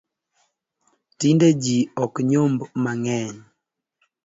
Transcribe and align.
Tinde 1.19 1.47
jii 1.63 1.89
ok 2.03 2.13
nyomb 2.29 2.59
mangeny 2.83 3.37